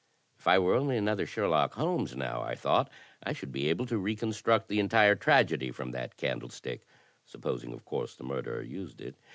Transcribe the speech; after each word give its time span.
"If 0.39 0.47
I 0.47 0.57
were 0.57 0.73
only 0.73 0.97
another 0.97 1.27
Sherlock 1.27 1.75
Holmes 1.75 2.15
now," 2.15 2.41
I 2.41 2.55
thought, 2.55 2.89
"I 3.21 3.33
should 3.33 3.51
be 3.51 3.69
able 3.69 3.85
to 3.85 3.99
reconstruct 3.99 4.67
the 4.67 4.79
entire 4.79 5.13
tragedy 5.13 5.69
from 5.69 5.91
that 5.91 6.17
candle 6.17 6.49
stick, 6.49 6.87
supposing 7.23 7.71
of 7.71 7.85
course 7.85 8.15
the 8.15 8.23
murderer 8.23 8.63
used 8.63 8.99
it. 8.99 9.15